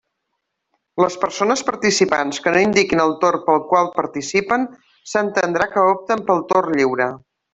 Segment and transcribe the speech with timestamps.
[1.03, 4.67] Les persones participants que no indiquin el torn pel qual participen,
[5.13, 7.11] s'entendrà que opten pel torn lliure.